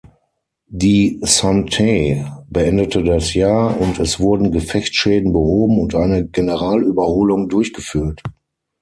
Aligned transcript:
Die 0.65 1.19
„Santee“ 1.21 2.25
beendete 2.49 3.03
das 3.03 3.35
Jahr, 3.35 3.79
und 3.79 3.99
es 3.99 4.19
wurden 4.19 4.51
Gefechtsschäden 4.51 5.31
behoben 5.31 5.79
und 5.79 5.93
eine 5.93 6.25
Generalüberholung 6.25 7.49
durchgeführt. 7.49 8.23